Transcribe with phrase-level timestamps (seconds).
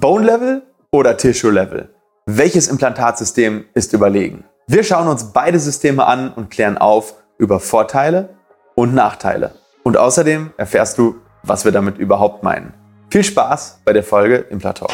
[0.00, 1.90] Bone Level oder Tissue Level?
[2.24, 4.44] Welches Implantatsystem ist überlegen?
[4.66, 8.30] Wir schauen uns beide Systeme an und klären auf über Vorteile
[8.74, 9.52] und Nachteile.
[9.82, 12.72] Und außerdem erfährst du, was wir damit überhaupt meinen.
[13.10, 14.92] Viel Spaß bei der Folge Implantalk.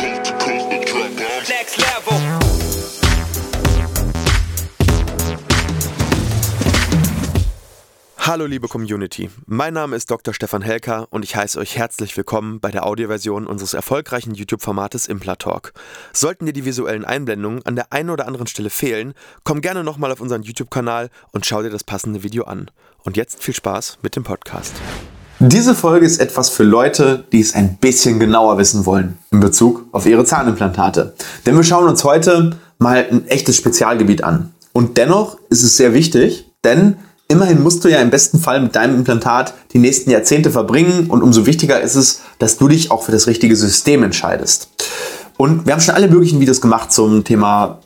[8.29, 10.35] Hallo liebe Community, mein Name ist Dr.
[10.35, 15.73] Stefan Helker und ich heiße euch herzlich willkommen bei der Audioversion unseres erfolgreichen YouTube-Formates Implatalk.
[16.13, 19.15] Sollten dir die visuellen Einblendungen an der einen oder anderen Stelle fehlen,
[19.45, 22.71] komm gerne nochmal auf unseren YouTube-Kanal und schau dir das passende Video an.
[23.03, 24.75] Und jetzt viel Spaß mit dem Podcast.
[25.39, 29.87] Diese Folge ist etwas für Leute, die es ein bisschen genauer wissen wollen in Bezug
[29.93, 31.15] auf ihre Zahnimplantate.
[31.47, 34.53] Denn wir schauen uns heute mal ein echtes Spezialgebiet an.
[34.75, 36.99] Und dennoch ist es sehr wichtig, denn
[37.31, 41.23] Immerhin musst du ja im besten Fall mit deinem Implantat die nächsten Jahrzehnte verbringen und
[41.23, 44.71] umso wichtiger ist es, dass du dich auch für das richtige System entscheidest.
[45.37, 47.81] Und wir haben schon alle möglichen Videos gemacht zum Thema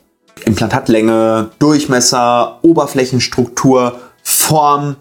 [0.45, 4.95] Implantatlänge, Durchmesser, Oberflächenstruktur, Form.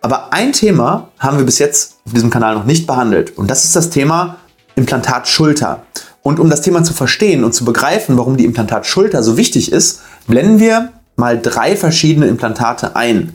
[0.00, 3.62] Aber ein Thema haben wir bis jetzt auf diesem Kanal noch nicht behandelt und das
[3.62, 4.38] ist das Thema
[4.74, 5.84] Implantatschulter.
[6.24, 10.00] Und um das Thema zu verstehen und zu begreifen, warum die Implantatschulter so wichtig ist,
[10.26, 13.34] blenden wir mal drei verschiedene Implantate ein.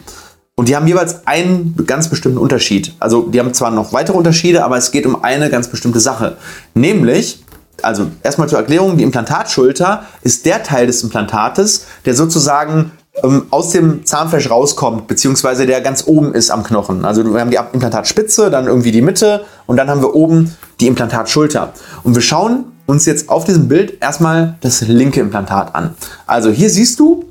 [0.60, 2.94] Und die haben jeweils einen ganz bestimmten Unterschied.
[3.00, 6.36] Also die haben zwar noch weitere Unterschiede, aber es geht um eine ganz bestimmte Sache.
[6.74, 7.42] Nämlich,
[7.82, 12.92] also erstmal zur Erklärung, die Implantatschulter ist der Teil des Implantates, der sozusagen
[13.24, 17.06] ähm, aus dem Zahnfleisch rauskommt, beziehungsweise der ganz oben ist am Knochen.
[17.06, 20.88] Also wir haben die Implantatspitze, dann irgendwie die Mitte und dann haben wir oben die
[20.88, 21.72] Implantatschulter.
[22.04, 25.94] Und wir schauen uns jetzt auf diesem Bild erstmal das linke Implantat an.
[26.28, 27.29] Also hier siehst du,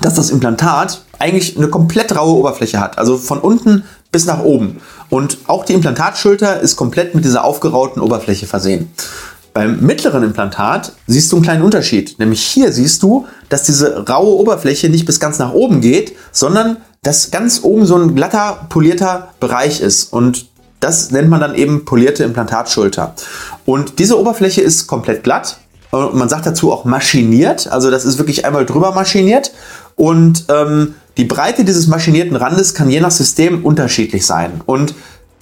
[0.00, 2.98] dass das Implantat eigentlich eine komplett raue Oberfläche hat.
[2.98, 4.80] Also von unten bis nach oben.
[5.08, 8.90] Und auch die Implantatschulter ist komplett mit dieser aufgerauten Oberfläche versehen.
[9.52, 12.18] Beim mittleren Implantat siehst du einen kleinen Unterschied.
[12.18, 16.78] Nämlich hier siehst du, dass diese raue Oberfläche nicht bis ganz nach oben geht, sondern
[17.02, 20.12] dass ganz oben so ein glatter, polierter Bereich ist.
[20.12, 20.46] Und
[20.78, 23.14] das nennt man dann eben polierte Implantatschulter.
[23.66, 25.58] Und diese Oberfläche ist komplett glatt.
[25.90, 27.68] Und man sagt dazu auch maschiniert.
[27.68, 29.52] Also das ist wirklich einmal drüber maschiniert.
[29.96, 34.60] Und ähm, die Breite dieses maschinierten Randes kann je nach System unterschiedlich sein.
[34.66, 34.94] Und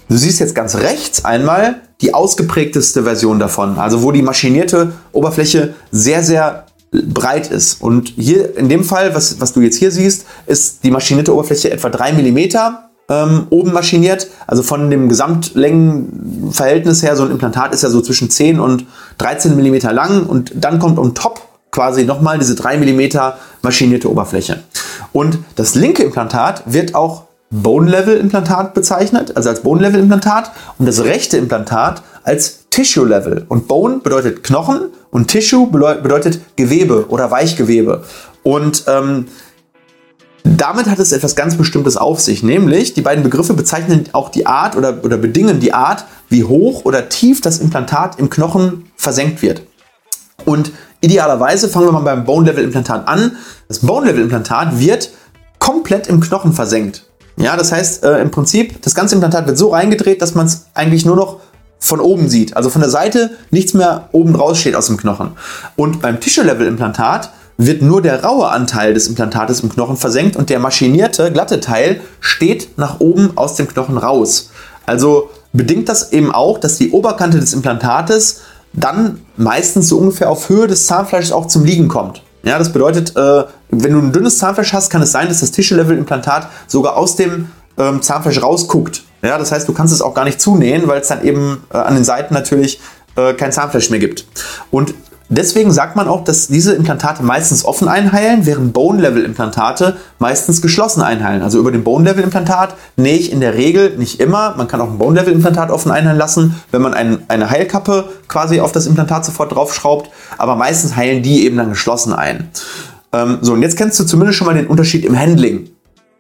[0.09, 5.75] du siehst jetzt ganz rechts einmal die ausgeprägteste Version davon, also wo die maschinierte Oberfläche
[5.91, 7.83] sehr, sehr breit ist.
[7.83, 11.71] Und hier in dem Fall, was, was du jetzt hier siehst, ist die maschinierte Oberfläche
[11.71, 14.29] etwa 3 mm ähm, oben maschiniert.
[14.47, 18.87] Also von dem Gesamtlängenverhältnis her, so ein Implantat ist ja so zwischen 10 und
[19.19, 23.09] 13 mm lang und dann kommt on top quasi nochmal diese 3 mm
[23.63, 24.63] maschinierte Oberfläche.
[25.13, 32.03] Und das linke Implantat wird auch Bone-Level-Implantat bezeichnet, also als Bone-Level-Implantat und das rechte Implantat
[32.23, 33.47] als Tissue-Level.
[33.49, 38.05] Und Bone bedeutet Knochen und Tissue bedeutet Gewebe oder Weichgewebe.
[38.43, 39.27] Und ähm,
[40.57, 44.47] damit hat es etwas ganz Bestimmtes auf sich, nämlich die beiden Begriffe bezeichnen auch die
[44.47, 49.43] Art oder, oder bedingen die Art, wie hoch oder tief das Implantat im Knochen versenkt
[49.43, 49.63] wird.
[50.45, 53.37] Und idealerweise fangen wir mal beim Bone-Level-Implantat an.
[53.69, 55.11] Das Bone-Level-Implantat wird
[55.59, 57.05] komplett im Knochen versenkt.
[57.37, 60.67] Ja, das heißt äh, im Prinzip, das ganze Implantat wird so reingedreht, dass man es
[60.75, 61.41] eigentlich nur noch
[61.79, 62.57] von oben sieht.
[62.57, 65.33] Also von der Seite nichts mehr oben raussteht aus dem Knochen.
[65.77, 70.61] Und beim Tissue-Level-Implantat wird nur der raue Anteil des Implantates im Knochen versenkt und der
[70.61, 74.51] maschinierte, glatte Teil steht nach oben aus dem Knochen raus.
[74.87, 78.43] Also bedingt das eben auch, dass die Oberkante des Implantates
[78.73, 82.23] dann meistens so ungefähr auf Höhe des Zahnfleisches auch zum Liegen kommt.
[82.45, 85.51] Ja, das bedeutet, äh, wenn du ein dünnes Zahnfleisch hast, kann es sein, dass das
[85.51, 89.03] Tissue-Level-Implantat sogar aus dem ähm, Zahnfleisch rausguckt.
[89.23, 91.77] Ja, das heißt, du kannst es auch gar nicht zunähen, weil es dann eben äh,
[91.77, 92.81] an den Seiten natürlich
[93.17, 94.27] äh, kein Zahnfleisch mehr gibt.
[94.71, 94.95] Und
[95.31, 101.43] Deswegen sagt man auch, dass diese Implantate meistens offen einheilen, während Bone-Level-Implantate meistens geschlossen einheilen.
[101.43, 104.55] Also über den Bone-Level-Implantat nähe ich in der Regel nicht immer.
[104.57, 108.73] Man kann auch ein Bone-Level-Implantat offen einheilen lassen, wenn man ein, eine Heilkappe quasi auf
[108.73, 110.11] das Implantat sofort draufschraubt.
[110.39, 112.49] Aber meistens heilen die eben dann geschlossen ein.
[113.13, 115.69] Ähm, so, und jetzt kennst du zumindest schon mal den Unterschied im Handling.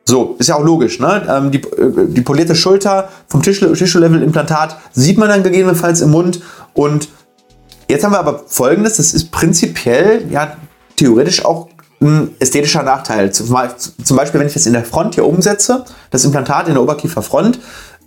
[0.05, 1.23] So, ist ja auch logisch, ne?
[1.29, 6.41] Ähm, die, äh, die polierte Schulter vom Tissue-Level-Implantat sieht man dann gegebenenfalls im Mund
[6.73, 7.09] und
[7.89, 10.57] Jetzt haben wir aber folgendes: Das ist prinzipiell ja
[10.97, 11.69] theoretisch auch
[12.01, 13.33] ein ästhetischer Nachteil.
[13.33, 17.59] Zum Beispiel, wenn ich das in der Front hier umsetze, das Implantat in der Oberkieferfront,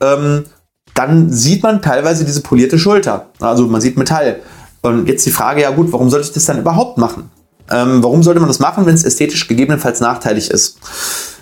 [0.02, 0.46] ähm,
[0.94, 3.28] dann sieht man teilweise diese polierte Schulter.
[3.40, 4.42] Also man sieht Metall.
[4.82, 7.30] Und jetzt die Frage, ja gut, warum sollte ich das dann überhaupt machen?
[7.70, 10.78] Ähm, warum sollte man das machen, wenn es ästhetisch gegebenenfalls nachteilig ist?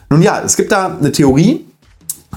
[0.10, 1.66] Nun ja, es gibt da eine Theorie,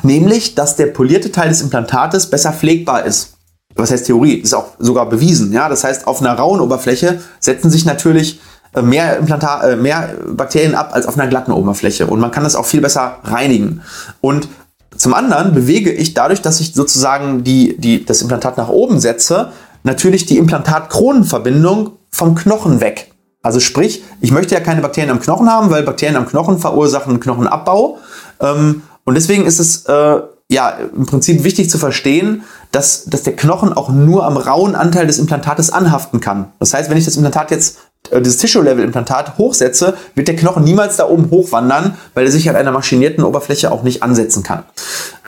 [0.03, 3.35] nämlich, dass der polierte Teil des Implantates besser pflegbar ist.
[3.77, 5.53] Was heißt Theorie, ist auch sogar bewiesen.
[5.53, 8.41] Ja, das heißt, auf einer rauen Oberfläche setzen sich natürlich
[8.75, 12.07] äh, mehr, Implantat, äh, mehr Bakterien ab als auf einer glatten Oberfläche.
[12.07, 13.83] Und man kann das auch viel besser reinigen.
[14.21, 14.49] Und
[14.97, 19.53] zum anderen bewege ich dadurch, dass ich sozusagen die, die, das Implantat nach oben setze,
[19.83, 23.11] natürlich die Implantat-Kronenverbindung vom Knochen weg.
[23.43, 27.19] Also sprich, ich möchte ja keine Bakterien am Knochen haben, weil Bakterien am Knochen verursachen
[27.19, 27.99] Knochenabbau.
[28.41, 30.21] Ähm, und deswegen ist es äh,
[30.53, 35.07] ja im Prinzip wichtig zu verstehen, dass, dass der Knochen auch nur am rauen Anteil
[35.07, 36.53] des Implantates anhaften kann.
[36.59, 37.79] Das heißt, wenn ich das Implantat jetzt,
[38.11, 42.57] äh, dieses Tissue-Level-Implantat hochsetze, wird der Knochen niemals da oben hochwandern, weil er sich an
[42.57, 44.63] einer maschinierten Oberfläche auch nicht ansetzen kann.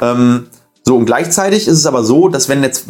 [0.00, 0.46] Ähm,
[0.84, 2.86] so, und gleichzeitig ist es aber so, dass wenn jetzt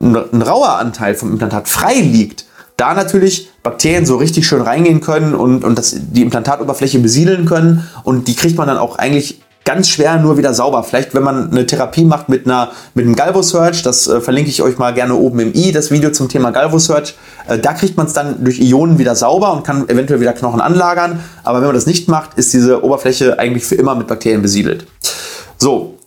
[0.00, 2.46] ein, ein rauer Anteil vom Implantat frei liegt,
[2.76, 7.88] da natürlich Bakterien so richtig schön reingehen können und, und das, die Implantatoberfläche besiedeln können.
[8.02, 10.82] Und die kriegt man dann auch eigentlich ganz schwer nur wieder sauber.
[10.82, 14.62] Vielleicht, wenn man eine Therapie macht mit, einer, mit einem Galvo-Search, das äh, verlinke ich
[14.62, 17.14] euch mal gerne oben im i, das Video zum Thema Galvo-Search,
[17.48, 20.60] äh, da kriegt man es dann durch Ionen wieder sauber und kann eventuell wieder Knochen
[20.60, 21.20] anlagern.
[21.44, 24.86] Aber wenn man das nicht macht, ist diese Oberfläche eigentlich für immer mit Bakterien besiedelt.
[25.58, 25.98] So,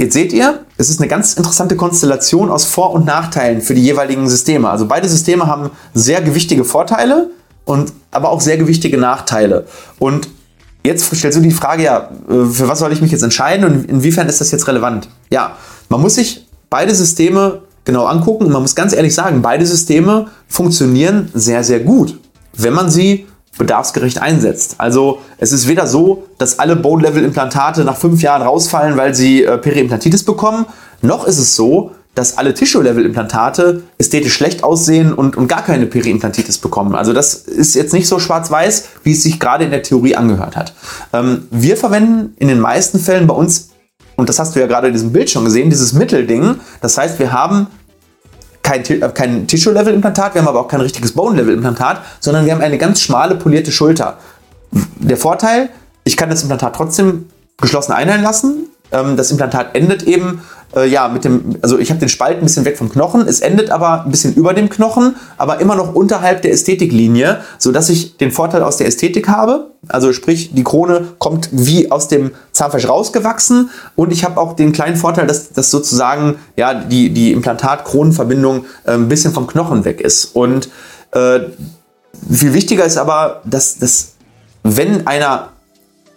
[0.00, 3.82] Jetzt seht ihr, es ist eine ganz interessante Konstellation aus Vor- und Nachteilen für die
[3.82, 4.70] jeweiligen Systeme.
[4.70, 7.30] Also beide Systeme haben sehr gewichtige Vorteile
[7.64, 9.66] und aber auch sehr gewichtige Nachteile.
[9.98, 10.28] Und
[10.84, 13.88] jetzt stellst du die Frage, ja, äh, für was soll ich mich jetzt entscheiden und
[13.88, 15.08] inwiefern ist das jetzt relevant?
[15.30, 15.56] Ja,
[15.88, 20.26] man muss sich beide Systeme genau angucken und man muss ganz ehrlich sagen, beide Systeme
[20.46, 22.18] funktionieren sehr, sehr gut,
[22.56, 23.26] wenn man sie
[23.56, 24.76] bedarfsgerecht einsetzt.
[24.78, 29.58] Also es ist weder so, dass alle Bone-Level-Implantate nach fünf Jahren rausfallen, weil sie äh,
[29.58, 30.66] Periimplantitis bekommen,
[31.02, 36.58] noch ist es so, dass alle Tissue-Level-Implantate ästhetisch schlecht aussehen und, und gar keine Periimplantitis
[36.58, 36.96] bekommen.
[36.96, 40.56] Also das ist jetzt nicht so schwarz-weiß, wie es sich gerade in der Theorie angehört
[40.56, 40.72] hat.
[41.12, 43.68] Ähm, wir verwenden in den meisten Fällen bei uns,
[44.16, 46.56] und das hast du ja gerade in diesem Bild schon gesehen, dieses Mittelding.
[46.80, 47.68] Das heißt, wir haben
[48.62, 52.78] kein, äh, kein Tissue-Level-Implantat, wir haben aber auch kein richtiges Bone-Level-Implantat, sondern wir haben eine
[52.78, 54.18] ganz schmale, polierte Schulter.
[54.96, 55.68] Der Vorteil,
[56.02, 57.26] ich kann das Implantat trotzdem
[57.60, 58.66] geschlossen einheilen lassen.
[58.90, 60.42] Ähm, das Implantat endet eben
[60.74, 63.40] äh, ja, mit dem, also ich habe den Spalt ein bisschen weg vom Knochen, es
[63.40, 68.16] endet aber ein bisschen über dem Knochen, aber immer noch unterhalb der Ästhetiklinie, sodass ich
[68.16, 69.70] den Vorteil aus der Ästhetik habe.
[69.88, 74.72] Also sprich, die Krone kommt wie aus dem Zahnfleisch rausgewachsen und ich habe auch den
[74.72, 80.00] kleinen Vorteil, dass, dass sozusagen ja, die, die Implantat-Kronenverbindung äh, ein bisschen vom Knochen weg
[80.00, 80.36] ist.
[80.36, 80.68] Und
[81.12, 81.40] äh,
[82.30, 84.12] viel wichtiger ist aber, dass, dass
[84.62, 85.50] wenn einer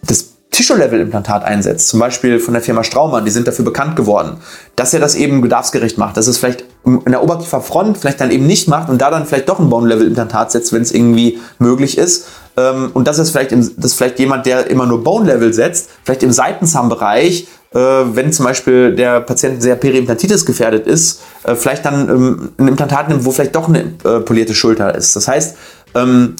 [0.03, 0.30] das
[0.61, 4.37] Tissue-Level-Implantat einsetzt, zum Beispiel von der Firma Straumann, die sind dafür bekannt geworden,
[4.75, 8.45] dass er das eben bedarfsgerecht macht, dass es vielleicht in der Oberkieferfront vielleicht dann eben
[8.45, 12.27] nicht macht und da dann vielleicht doch ein Bone-Level-Implantat setzt, wenn es irgendwie möglich ist.
[12.57, 16.31] Ähm, und das ist vielleicht, das vielleicht jemand, der immer nur Bone-Level setzt, vielleicht im
[16.31, 22.51] Seitenzahnbereich, äh, wenn zum Beispiel der Patient sehr Periimplantitis gefährdet ist, äh, vielleicht dann ähm,
[22.59, 25.15] ein Implantat nimmt, wo vielleicht doch eine äh, polierte Schulter ist.
[25.15, 25.55] Das heißt,
[25.95, 26.35] ähm,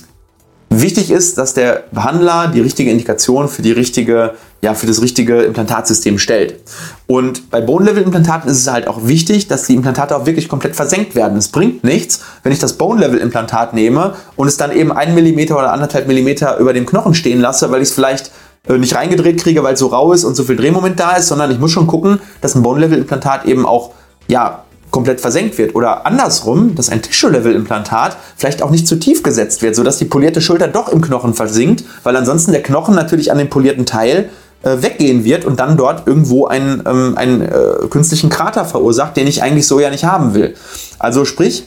[0.73, 5.41] Wichtig ist, dass der Behandler die richtige Indikation für die richtige, ja, für das richtige
[5.41, 6.61] Implantatsystem stellt.
[7.07, 11.13] Und bei Bone-Level-Implantaten ist es halt auch wichtig, dass die Implantate auch wirklich komplett versenkt
[11.13, 11.37] werden.
[11.37, 15.73] Es bringt nichts, wenn ich das Bone-Level-Implantat nehme und es dann eben einen Millimeter oder
[15.73, 18.31] anderthalb Millimeter über dem Knochen stehen lasse, weil ich es vielleicht
[18.69, 21.27] äh, nicht reingedreht kriege, weil es so rau ist und so viel Drehmoment da ist,
[21.27, 23.91] sondern ich muss schon gucken, dass ein Bone-Level-Implantat eben auch
[24.29, 25.73] ja, komplett versenkt wird.
[25.73, 30.41] Oder andersrum, dass ein Tissue-Level-Implantat vielleicht auch nicht zu tief gesetzt wird, sodass die polierte
[30.41, 34.29] Schulter doch im Knochen versinkt, weil ansonsten der Knochen natürlich an dem polierten Teil
[34.63, 39.27] äh, weggehen wird und dann dort irgendwo einen, ähm, einen äh, künstlichen Krater verursacht, den
[39.27, 40.55] ich eigentlich so ja nicht haben will.
[40.99, 41.63] Also sprich,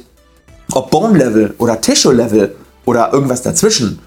[0.73, 3.99] ob Bone-Level oder Tissue-Level oder irgendwas dazwischen,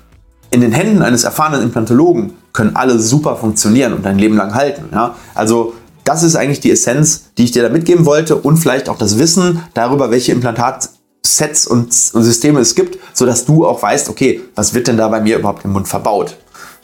[0.51, 4.85] in den Händen eines erfahrenen Implantologen können alle super funktionieren und ein Leben lang halten.
[4.93, 5.15] Ja?
[5.35, 5.73] Also
[6.07, 9.19] das ist eigentlich die Essenz, die ich dir da mitgeben wollte und vielleicht auch das
[9.19, 14.87] Wissen darüber, welche Implantatsets und, Systeme es gibt, sodass du auch weißt, okay, was wird
[14.87, 16.37] denn da bei mir überhaupt im Mund verbaut?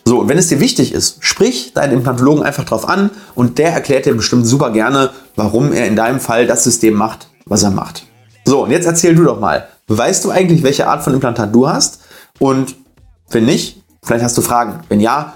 [0.06, 3.72] So, und wenn es dir wichtig ist, sprich deinen Implantologen einfach drauf an und der
[3.72, 7.72] erklärt dir bestimmt super gerne, warum er in deinem Fall das System macht, was er
[7.72, 8.06] macht.
[8.44, 11.70] So, und jetzt erzähl du doch mal, weißt du eigentlich, welche Art von Implantat du
[11.70, 12.02] hast?
[12.40, 12.76] Und
[13.30, 14.82] wenn nicht, vielleicht hast du Fragen.
[14.90, 15.36] Wenn ja,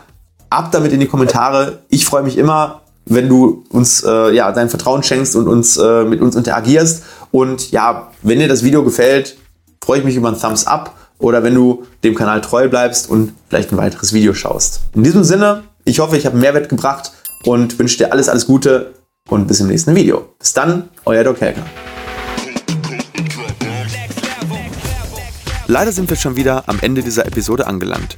[0.50, 1.84] ab damit in die Kommentare.
[1.90, 6.04] Ich freue mich immer, wenn du uns äh, ja dein Vertrauen schenkst und uns äh,
[6.04, 7.04] mit uns interagierst.
[7.32, 9.38] Und ja, wenn dir das Video gefällt,
[9.84, 13.34] freue ich mich über einen Thumbs up oder wenn du dem Kanal treu bleibst und
[13.50, 14.82] vielleicht ein weiteres Video schaust.
[14.94, 17.12] In diesem Sinne, ich hoffe, ich habe Mehrwert gebracht
[17.46, 18.94] und wünsche dir alles, alles Gute
[19.30, 20.30] und bis im nächsten Video.
[20.40, 21.64] Bis dann, euer Doc Helker.
[25.70, 28.18] Leider sind wir schon wieder am Ende dieser Episode angelangt.